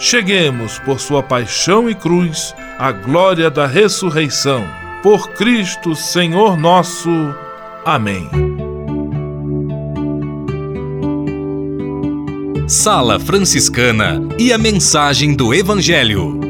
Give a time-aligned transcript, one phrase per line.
[0.00, 4.66] cheguemos, por sua paixão e cruz, à glória da ressurreição.
[5.02, 7.10] Por Cristo, Senhor nosso.
[7.84, 8.28] Amém.
[12.66, 16.40] Sala Franciscana e a mensagem do Evangelho.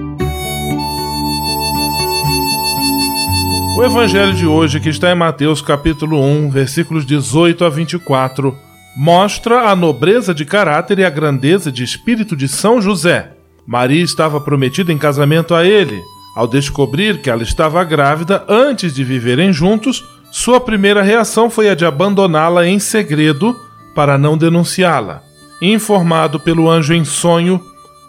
[3.76, 8.54] O evangelho de hoje, que está em Mateus capítulo 1, versículos 18 a 24,
[8.94, 13.39] mostra a nobreza de caráter e a grandeza de espírito de São José.
[13.70, 16.02] Maria estava prometida em casamento a ele.
[16.34, 21.74] Ao descobrir que ela estava grávida antes de viverem juntos, sua primeira reação foi a
[21.76, 23.56] de abandoná-la em segredo
[23.94, 25.22] para não denunciá-la.
[25.62, 27.64] Informado pelo anjo em sonho,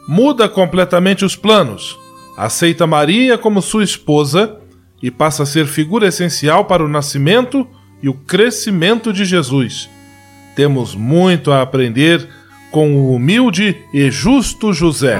[0.07, 1.95] muda completamente os planos.
[2.35, 4.57] Aceita Maria como sua esposa
[4.99, 7.67] e passa a ser figura essencial para o nascimento
[8.01, 9.87] e o crescimento de Jesus.
[10.55, 12.27] Temos muito a aprender
[12.71, 15.19] com o humilde e justo José.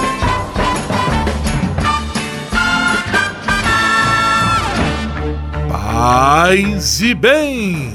[6.03, 7.93] Paz e bem!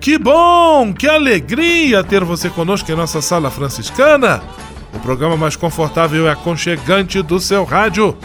[0.00, 4.40] Que bom, que alegria ter você conosco em nossa Sala Franciscana,
[4.92, 8.16] o programa mais confortável e aconchegante do seu rádio.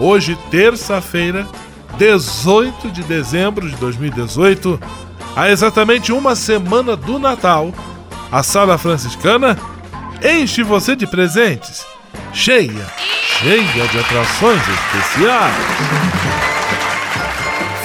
[0.00, 1.46] Hoje, terça-feira,
[1.98, 4.80] 18 de dezembro de 2018
[5.36, 7.70] Há exatamente uma semana do Natal,
[8.32, 9.58] a Sala Franciscana
[10.24, 11.86] enche você de presentes,
[12.32, 12.86] cheia,
[13.42, 16.57] cheia de atrações especiais.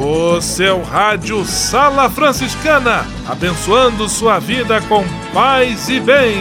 [0.00, 6.36] O seu rádio Sala Franciscana, abençoando sua vida com paz e bem.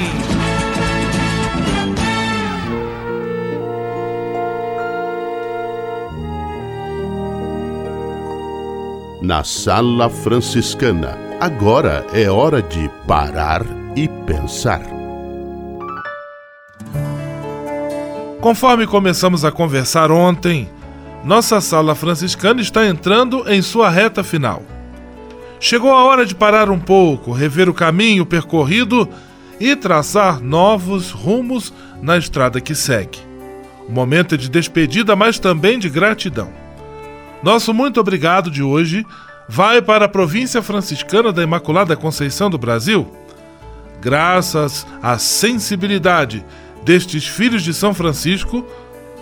[9.22, 13.64] Na Sala Franciscana, agora é hora de parar
[13.96, 14.82] e pensar.
[18.40, 20.70] Conforme começamos a conversar ontem,
[21.26, 24.62] nossa sala franciscana está entrando em sua reta final.
[25.60, 29.10] Chegou a hora de parar um pouco, rever o caminho percorrido
[29.60, 33.18] e traçar novos rumos na estrada que segue.
[33.90, 36.54] O momento é de despedida, mas também de gratidão.
[37.42, 39.04] Nosso muito obrigado de hoje
[39.50, 43.12] vai para a província franciscana da Imaculada Conceição do Brasil.
[44.00, 46.46] Graças à sensibilidade
[46.84, 48.64] destes filhos de São Francisco,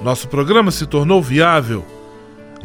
[0.04, 1.86] nosso programa se tornou viável.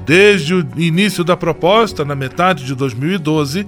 [0.05, 3.65] Desde o início da proposta, na metade de 2012,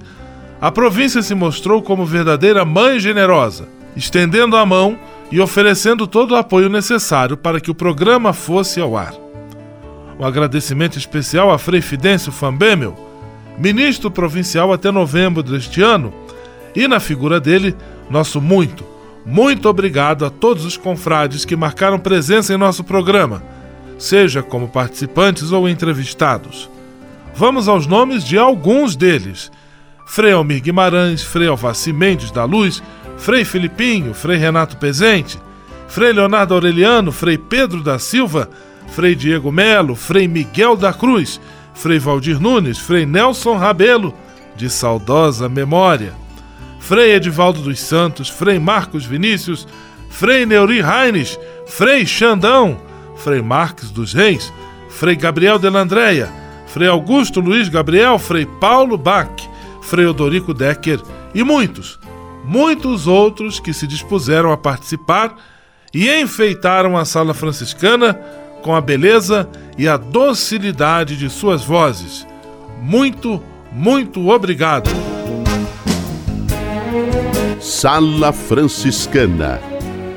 [0.59, 4.99] a província se mostrou como verdadeira mãe generosa, estendendo a mão
[5.31, 9.13] e oferecendo todo o apoio necessário para que o programa fosse ao ar.
[10.19, 12.95] Um agradecimento especial a Frei Fidêncio Fambemel,
[13.57, 16.13] ministro provincial até novembro deste ano,
[16.75, 17.75] e na figura dele,
[18.09, 18.85] nosso muito,
[19.25, 23.60] muito obrigado a todos os confrades que marcaram presença em nosso programa
[24.01, 26.69] seja como participantes ou entrevistados.
[27.35, 29.51] Vamos aos nomes de alguns deles:
[30.07, 32.81] Frei Almir Guimarães, Frei Alvaci Mendes da Luz,
[33.17, 35.39] Frei Filipinho, Frei Renato Pezente,
[35.87, 38.49] Frei Leonardo Aureliano, Frei Pedro da Silva,
[38.87, 41.39] Frei Diego Melo, Frei Miguel da Cruz,
[41.75, 44.13] Frei Valdir Nunes, Frei Nelson Rabelo,
[44.55, 46.13] de saudosa memória,
[46.79, 49.67] Frei Edivaldo dos Santos, Frei Marcos Vinícius,
[50.09, 52.90] Frei Neuri Reines, Frei Xandão,
[53.23, 54.51] Frei Marques dos Reis,
[54.89, 56.29] Frei Gabriel de Landréia,
[56.67, 59.29] Frei Augusto Luiz Gabriel, Frei Paulo Bach,
[59.81, 60.99] Frei Odorico Decker
[61.33, 61.99] e muitos,
[62.43, 65.35] muitos outros que se dispuseram a participar
[65.93, 68.13] e enfeitaram a sala franciscana
[68.61, 72.25] com a beleza e a docilidade de suas vozes.
[72.81, 73.41] Muito,
[73.71, 74.89] muito obrigado.
[77.59, 79.70] Sala Franciscana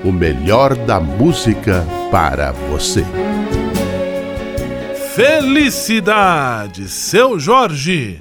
[0.04, 3.04] o melhor da música para você.
[5.14, 8.20] Felicidade, seu Jorge.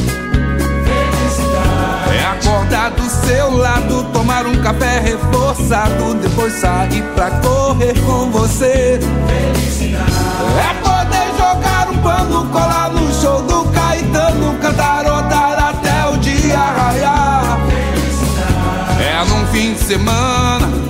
[2.13, 8.99] É acordar do seu lado, tomar um café reforçado, depois sair pra correr com você.
[9.27, 10.11] Felicidade.
[10.59, 17.59] É poder jogar um pano, colar no show do Caetano, cantarotar até o dia raiar.
[17.69, 19.03] Felicidade.
[19.03, 20.81] É num fim de semana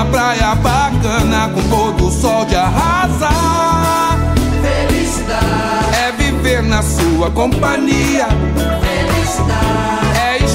[0.00, 4.18] uma praia bacana com pôr do sol de arrasar.
[4.62, 8.26] Felicidade é viver na sua companhia.
[8.80, 10.29] Felicidade é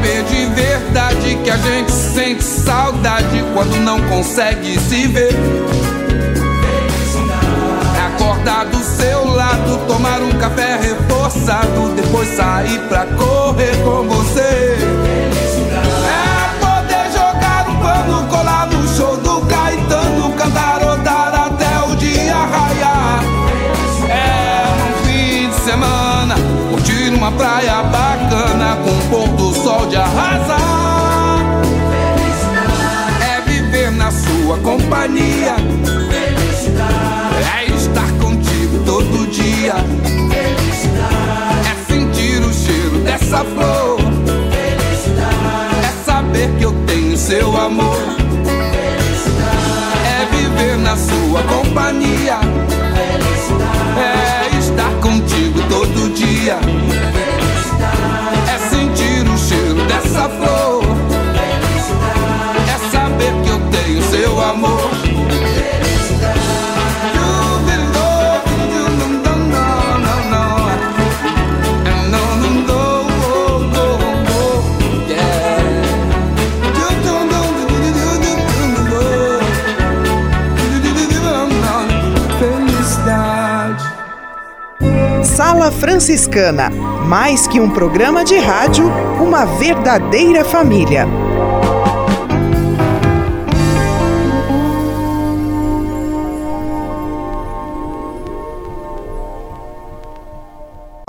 [0.00, 5.34] Saber de verdade que a gente sente saudade quando não consegue se ver.
[7.94, 14.78] É acordar do seu lado, tomar um café reforçado, depois sair pra correr com você.
[16.08, 23.22] É poder jogar um pano, colar no show do Caetano, cantarotar até o dia raiar.
[24.08, 26.36] É um fim de semana,
[26.70, 28.09] curtir uma praia um
[29.10, 31.40] pôr do sol de arrasar.
[33.20, 35.56] É viver na sua companhia.
[37.58, 39.74] É estar contigo todo dia.
[85.50, 86.70] Sala Franciscana,
[87.08, 88.86] mais que um programa de rádio,
[89.20, 91.08] uma verdadeira família.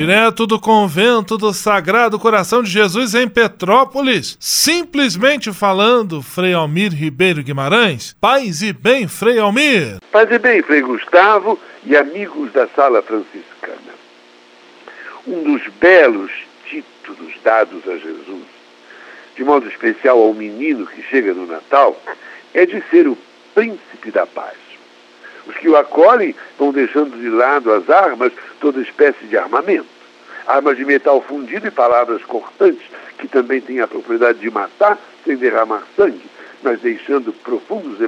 [0.00, 7.42] Direto do convento do Sagrado Coração de Jesus em Petrópolis, simplesmente falando, Frei Almir Ribeiro
[7.42, 8.16] Guimarães.
[8.18, 9.98] Paz e bem, Frei Almir.
[10.10, 13.92] Paz e bem, Frei Gustavo e amigos da Sala Franciscana.
[15.26, 16.32] Um dos belos
[16.64, 18.46] títulos dados a Jesus,
[19.36, 22.00] de modo especial ao menino que chega no Natal,
[22.54, 23.18] é de ser o
[23.54, 24.56] príncipe da paz.
[25.46, 29.89] Os que o acolhem vão deixando de lado as armas, toda espécie de armamento.
[30.50, 32.82] Armas de metal fundido e palavras cortantes,
[33.18, 36.28] que também têm a propriedade de matar, sem derramar sangue,
[36.60, 38.00] mas deixando profundos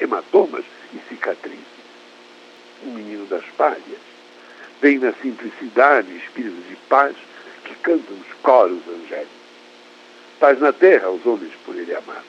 [0.00, 0.64] hematomas
[0.94, 1.60] e cicatrizes.
[2.84, 4.00] O menino das palhas
[4.80, 7.14] vem na simplicidade espírito de paz
[7.64, 9.28] que cantam os coros angélicos.
[10.40, 12.24] Paz na terra aos homens por ele amado.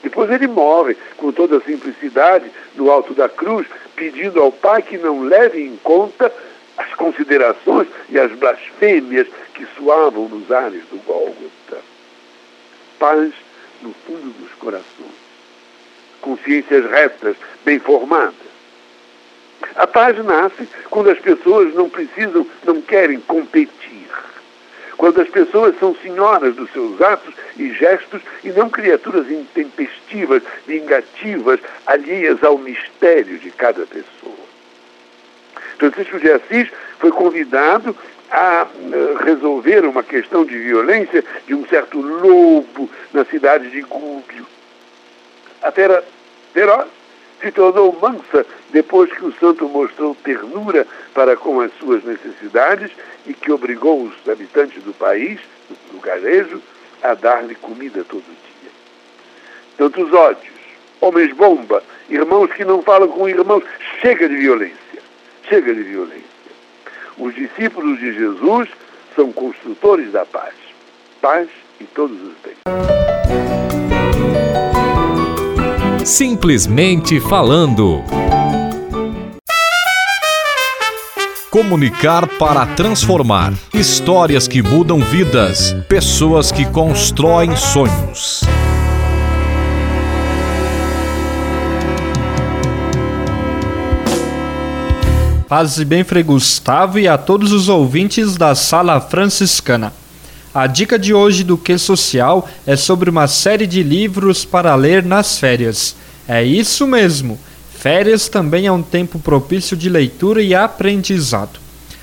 [0.00, 4.96] Depois ele morre com toda a simplicidade no alto da cruz, pedindo ao Pai que
[4.96, 6.32] não leve em conta
[6.80, 11.78] as considerações e as blasfêmias que soavam nos ares do Gólgota.
[12.98, 13.32] Paz
[13.82, 15.20] no fundo dos corações.
[16.20, 18.34] Consciências retas, bem formadas.
[19.76, 23.90] A paz nasce quando as pessoas não precisam, não querem competir
[25.00, 31.58] quando as pessoas são senhoras dos seus atos e gestos e não criaturas intempestivas, vingativas,
[31.86, 34.39] alheias ao mistério de cada pessoa.
[35.80, 36.68] Francisco de Assis
[36.98, 37.96] foi convidado
[38.30, 44.46] a eh, resolver uma questão de violência de um certo lobo na cidade de Gúbio.
[45.62, 46.04] A fera
[46.52, 46.86] feroz
[47.40, 52.90] se tornou mansa depois que o santo mostrou ternura para com as suas necessidades
[53.26, 56.60] e que obrigou os habitantes do país, do lugarejo,
[57.02, 58.70] a dar-lhe comida todo dia.
[59.78, 60.52] Tantos ódios,
[61.00, 63.64] homens bomba, irmãos que não falam com irmãos,
[64.02, 64.89] chega de violência,
[65.50, 66.22] chega de violência.
[67.18, 68.68] Os discípulos de Jesus
[69.16, 70.54] são construtores da paz,
[71.20, 71.48] paz
[71.80, 72.58] em todos os bens.
[76.06, 78.02] Simplesmente falando.
[81.50, 83.52] Comunicar para transformar.
[83.74, 85.74] Histórias que mudam vidas.
[85.88, 88.42] Pessoas que constroem sonhos.
[95.50, 99.92] Paz e bem, Frei Gustavo, e a todos os ouvintes da Sala Franciscana.
[100.54, 105.04] A dica de hoje do Que Social é sobre uma série de livros para ler
[105.04, 105.96] nas férias.
[106.28, 107.36] É isso mesmo!
[107.76, 111.58] Férias também é um tempo propício de leitura e aprendizado.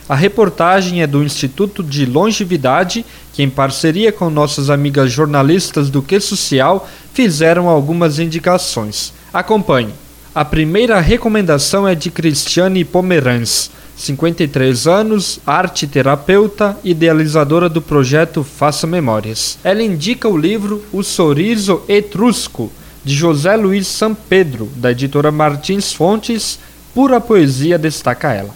[0.10, 6.02] A reportagem é do Instituto de Longevidade, que, em parceria com nossas amigas jornalistas do
[6.02, 9.13] Que Social, fizeram algumas indicações.
[9.34, 9.93] Acompanhe.
[10.38, 18.86] A primeira recomendação é de Cristiane Pomerans 53 anos, arte terapeuta, idealizadora do projeto Faça
[18.86, 19.58] Memórias.
[19.63, 22.71] Ela indica o livro O Sorriso Etrusco,
[23.04, 26.60] de José Luiz Sampedro, da editora Martins Fontes,
[26.93, 28.54] pura poesia destaca ela.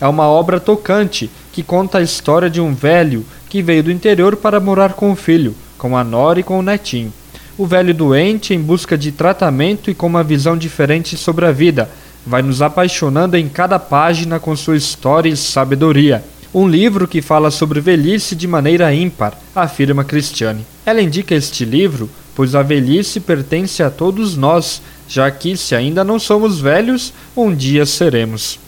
[0.00, 4.36] É uma obra tocante que conta a história de um velho que veio do interior
[4.36, 7.12] para morar com o filho, com a nora e com o netinho.
[7.58, 11.88] O velho doente em busca de tratamento e com uma visão diferente sobre a vida,
[12.26, 16.24] vai nos apaixonando em cada página com sua história e sabedoria.
[16.54, 20.66] Um livro que fala sobre velhice de maneira ímpar, afirma Cristiane.
[20.84, 26.04] Ela indica este livro pois a velhice pertence a todos nós, já que, se ainda
[26.04, 28.58] não somos velhos, um dia seremos.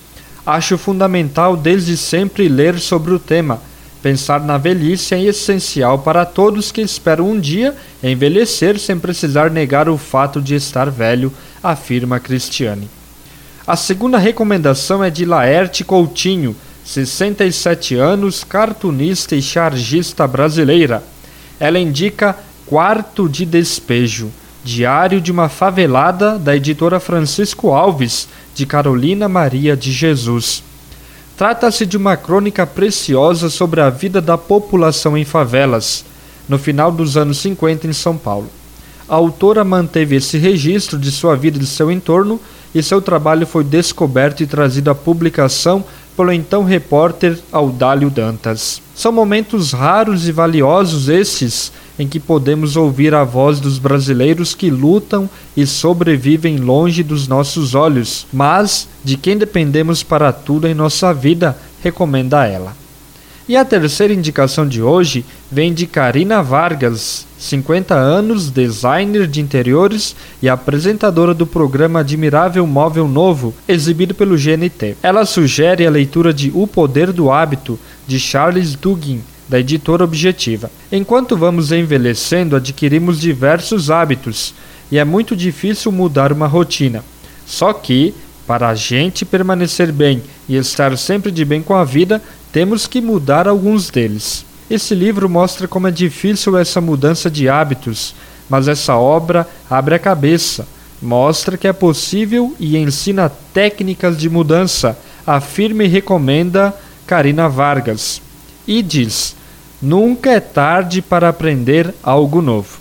[0.45, 3.61] Acho fundamental desde sempre ler sobre o tema.
[4.03, 9.89] Pensar na velhice é essencial para todos que esperam um dia envelhecer sem precisar negar
[9.89, 11.33] o fato de estar velho,
[11.63, 12.89] afirma Cristiane.
[13.67, 21.03] A segunda recomendação é de Laerte Coutinho, 67 anos, cartunista e chargista brasileira.
[21.59, 24.31] Ela indica Quarto de Despejo,
[24.65, 30.63] Diário de uma Favelada, da editora Francisco Alves, de Carolina Maria de Jesus.
[31.39, 36.05] Trata-se de uma crônica preciosa sobre a vida da população em favelas,
[36.49, 38.51] no final dos anos 50 em São Paulo.
[39.09, 42.41] A autora manteve esse registro de sua vida e de seu entorno
[42.75, 45.85] e seu trabalho foi descoberto e trazido à publicação
[46.19, 48.83] pelo então repórter Audálio Dantas.
[48.93, 54.69] São momentos raros e valiosos estes em que podemos ouvir a voz dos brasileiros que
[54.69, 61.15] lutam e sobrevivem longe dos nossos olhos, mas de quem dependemos para tudo em nossa
[61.15, 62.77] vida, recomenda ela.
[63.49, 70.17] E a terceira indicação de hoje vem de Karina Vargas, 50 anos, designer de interiores
[70.43, 74.97] e apresentadora do programa Admirável Móvel Novo, exibido pelo GNT.
[75.03, 80.71] Ela sugere a leitura de O Poder do Hábito, de Charles Duggin, da editora Objetiva.
[80.91, 84.53] Enquanto vamos envelhecendo, adquirimos diversos hábitos
[84.91, 87.05] e é muito difícil mudar uma rotina.
[87.47, 88.15] Só que,
[88.47, 92.21] para a gente permanecer bem e estar sempre de bem com a vida,
[92.53, 94.45] temos que mudar alguns deles.
[94.71, 98.15] Esse livro mostra como é difícil essa mudança de hábitos,
[98.51, 100.69] mas essa obra abre a cabeça,
[101.01, 106.75] mostra que é possível e ensina técnicas de mudança, afirma e recomenda
[107.07, 108.21] Karina Vargas.
[108.67, 109.35] E diz:
[109.81, 112.79] Nunca é tarde para aprender algo novo.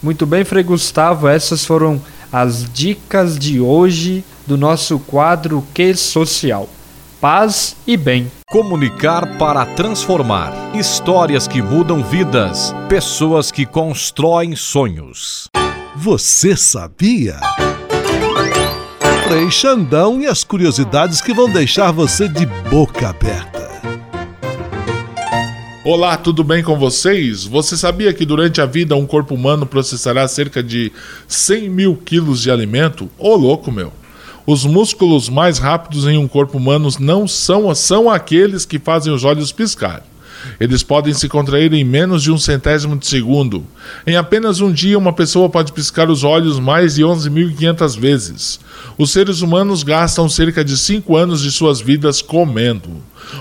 [0.00, 6.68] Muito bem, Frei Gustavo, essas foram as dicas de hoje do nosso quadro Que Social.
[7.24, 8.30] Paz e bem.
[8.50, 10.52] Comunicar para transformar.
[10.76, 12.74] Histórias que mudam vidas.
[12.86, 15.48] Pessoas que constroem sonhos.
[15.96, 17.40] Você sabia?
[19.26, 23.70] Frei Xandão e as curiosidades que vão deixar você de boca aberta.
[25.82, 27.44] Olá, tudo bem com vocês?
[27.44, 30.92] Você sabia que durante a vida um corpo humano processará cerca de
[31.26, 33.10] 100 mil quilos de alimento?
[33.16, 34.03] Ô louco, meu!
[34.46, 39.24] Os músculos mais rápidos em um corpo humano não são, são aqueles que fazem os
[39.24, 40.02] olhos piscar.
[40.60, 43.64] Eles podem se contrair em menos de um centésimo de segundo.
[44.06, 48.60] Em apenas um dia, uma pessoa pode piscar os olhos mais de 11.500 vezes.
[48.98, 52.90] Os seres humanos gastam cerca de 5 anos de suas vidas comendo.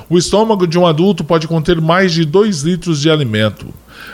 [0.10, 3.68] O estômago de um adulto pode conter mais de 2 litros de alimento.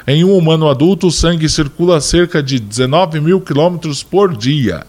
[0.08, 4.86] Em um humano adulto, o sangue circula cerca de 19 mil quilômetros por dia.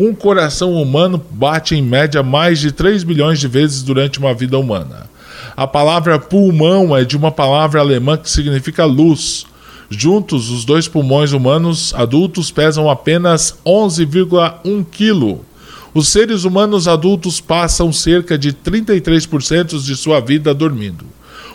[0.00, 4.58] Um coração humano bate em média mais de 3 bilhões de vezes durante uma vida
[4.58, 5.10] humana.
[5.54, 9.44] A palavra pulmão é de uma palavra alemã que significa luz.
[9.90, 15.40] Juntos, os dois pulmões humanos adultos pesam apenas 11,1 kg.
[15.92, 21.04] Os seres humanos adultos passam cerca de 33% de sua vida dormindo.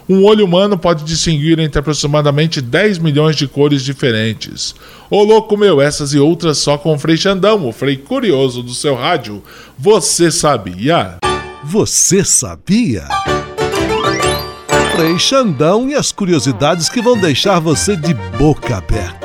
[0.08, 4.76] Um olho humano pode distinguir entre aproximadamente 10 milhões de cores diferentes.
[5.10, 8.74] Ô louco meu, essas e outras só com o Frei Xandão, o Frei Curioso do
[8.74, 9.42] seu rádio.
[9.78, 11.18] Você sabia?
[11.64, 13.08] Você sabia?
[14.96, 19.25] Frei Xandão e as curiosidades que vão deixar você de boca aberta.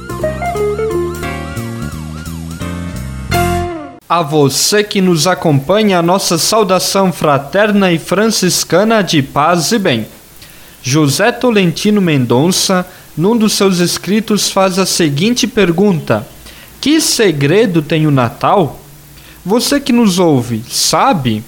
[4.11, 10.05] A você que nos acompanha, a nossa saudação fraterna e franciscana de paz e bem.
[10.83, 16.27] José Tolentino Mendonça, num dos seus escritos, faz a seguinte pergunta:
[16.81, 18.81] Que segredo tem o Natal?
[19.45, 21.41] Você que nos ouve, sabe?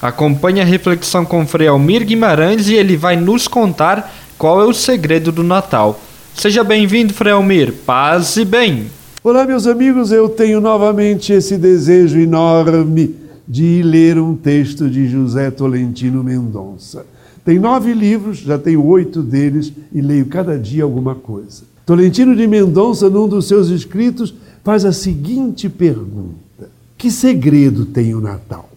[0.00, 4.72] Acompanhe a reflexão com Frei Almir Guimarães e ele vai nos contar qual é o
[4.72, 6.00] segredo do Natal.
[6.32, 7.72] Seja bem-vindo, Frei Almir.
[7.84, 8.88] Paz e bem.
[9.28, 13.14] Olá, meus amigos, eu tenho novamente esse desejo enorme
[13.46, 17.04] de ler um texto de José Tolentino Mendonça.
[17.44, 21.64] Tem nove livros, já tenho oito deles e leio cada dia alguma coisa.
[21.84, 28.22] Tolentino de Mendonça, num dos seus escritos, faz a seguinte pergunta: Que segredo tem o
[28.22, 28.70] Natal?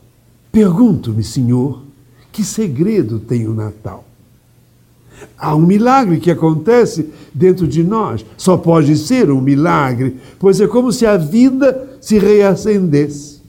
[0.52, 1.82] Pergunto-me, Senhor,
[2.30, 4.04] que segredo tem o Natal?
[5.38, 8.26] Há um milagre que acontece dentro de nós.
[8.38, 13.42] Só pode ser um milagre, pois é como se a vida se reacendesse.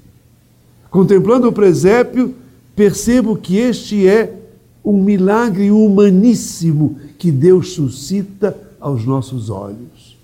[0.90, 2.35] Contemplando o presépio,
[2.76, 4.38] percebo que este é
[4.85, 10.18] um milagre humaníssimo que Deus suscita aos nossos olhos.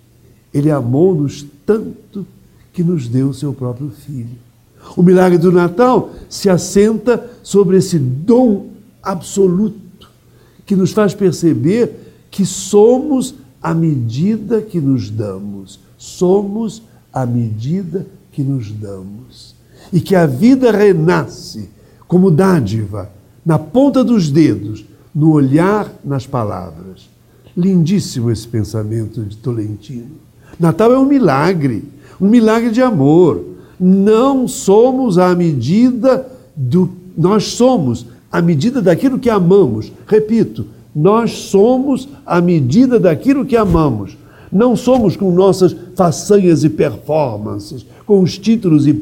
[0.52, 2.26] Ele amou-nos tanto
[2.72, 4.36] que nos deu o seu próprio Filho.
[4.96, 8.66] O milagre do Natal se assenta sobre esse dom
[9.02, 9.87] absoluto
[10.68, 11.90] que nos faz perceber
[12.30, 15.80] que somos à medida que nos damos.
[15.96, 19.56] Somos à medida que nos damos.
[19.90, 21.70] E que a vida renasce
[22.06, 23.10] como dádiva,
[23.46, 27.08] na ponta dos dedos, no olhar, nas palavras.
[27.56, 30.16] Lindíssimo esse pensamento de Tolentino.
[30.60, 31.82] Natal é um milagre,
[32.20, 33.42] um milagre de amor.
[33.80, 36.90] Não somos à medida do.
[37.16, 39.92] Nós somos à medida daquilo que amamos.
[40.06, 44.16] Repito, nós somos à medida daquilo que amamos.
[44.50, 48.94] Não somos com nossas façanhas e performances, com os títulos e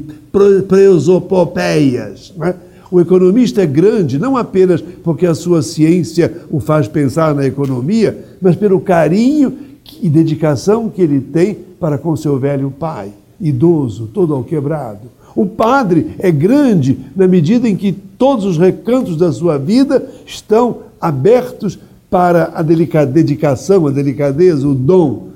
[0.68, 2.34] presopopeias.
[2.36, 2.54] Né?
[2.90, 8.24] O economista é grande não apenas porque a sua ciência o faz pensar na economia,
[8.40, 9.56] mas pelo carinho
[10.02, 15.08] e dedicação que ele tem para com seu velho pai, idoso, todo alquebrado.
[15.34, 20.78] O padre é grande na medida em que todos os recantos da sua vida estão
[21.00, 21.78] abertos
[22.10, 25.28] para a dedicação, a delicadeza, o dom.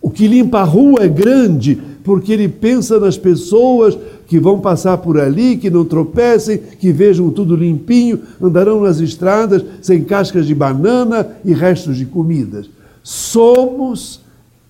[0.00, 4.98] O que limpa a rua é grande porque ele pensa nas pessoas que vão passar
[4.98, 10.54] por ali, que não tropecem, que vejam tudo limpinho, andarão nas estradas sem cascas de
[10.54, 12.70] banana e restos de comidas.
[13.02, 14.20] Somos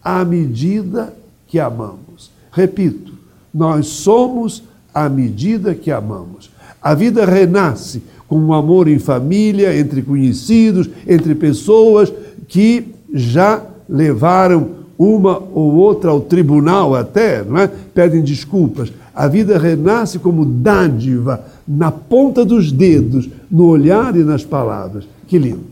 [0.02, 1.14] à medida
[1.46, 2.30] que amamos.
[2.50, 3.12] Repito,
[3.52, 4.62] nós somos
[4.94, 6.50] à medida que amamos.
[6.82, 12.12] A vida renasce com um amor em família, entre conhecidos, entre pessoas
[12.46, 17.66] que já levaram uma ou outra ao tribunal até, não é?
[17.66, 18.92] pedem desculpas.
[19.14, 25.04] A vida renasce como dádiva na ponta dos dedos, no olhar e nas palavras.
[25.26, 25.64] Que lindo.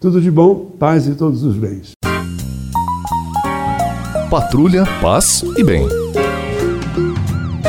[0.00, 1.92] Tudo de bom, paz e todos os bens.
[4.28, 6.03] Patrulha, paz e bem.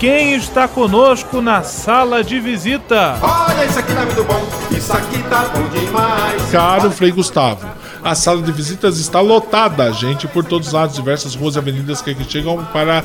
[0.00, 3.18] quem está conosco na sala de visita?
[3.20, 6.50] Olha, isso aqui tá muito bom, isso aqui tá bom demais.
[6.50, 7.68] Caro Frei Gustavo,
[8.02, 12.00] a sala de visitas está lotada, gente, por todos os lados, diversas ruas e avenidas
[12.00, 13.04] que aqui chegam para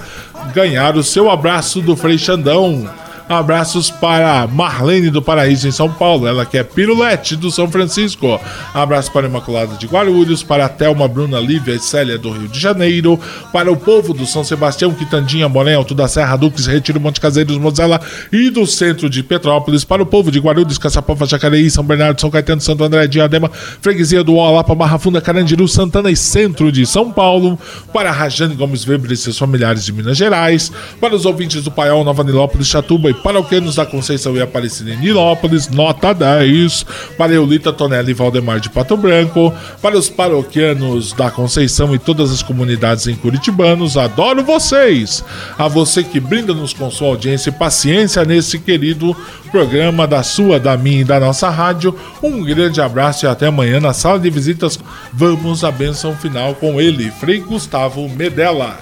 [0.53, 2.89] ganhar o seu abraço do Frei Xandão.
[3.28, 8.40] Abraços para Marlene do Paraíso em São Paulo, ela que é pirulete do São Francisco.
[8.72, 13.20] Abraço para Imaculada de Guarulhos, para Thelma, Bruna, Lívia e Célia do Rio de Janeiro,
[13.52, 17.58] para o povo do São Sebastião, Quitandinha, Morém, Alto da Serra, Duques, Retiro, Monte Caseiros,
[17.58, 18.00] Mozela
[18.32, 22.30] e do centro de Petrópolis, para o povo de Guarulhos, Caçapava, Jacareí, São Bernardo, São
[22.30, 23.50] Caetano, Santo André, Diadema,
[23.82, 27.58] Freguesia do Olapa, Barra Funda, Carandiru, Santana e centro de São Paulo,
[27.92, 32.04] para Rajane Gomes Weber e seus familiares de Minas Gerais, para os ouvintes do Paiol,
[32.04, 36.86] Nova Nilópolis, Chatuba e paroquianos da Conceição e Aparecida em Nilópolis, nota 10.
[37.17, 39.54] Para Eulita Tonelli e Valdemar de Pato Branco.
[39.82, 45.23] Para os paroquianos da Conceição e todas as comunidades em Curitibanos, adoro vocês!
[45.58, 49.15] A você que brinda-nos com sua audiência e paciência nesse querido
[49.51, 51.97] programa da sua, da minha e da nossa rádio.
[52.21, 54.78] Um grande abraço e até amanhã na sala de visitas.
[55.13, 58.80] Vamos à benção final com ele, Frei Gustavo Medella.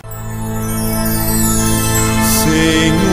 [2.43, 3.12] Senhor,